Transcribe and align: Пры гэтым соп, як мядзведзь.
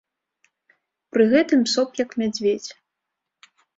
Пры 1.15 1.27
гэтым 1.33 1.61
соп, 1.73 1.89
як 2.03 2.17
мядзведзь. 2.23 2.69